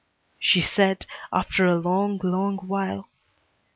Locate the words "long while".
2.23-3.07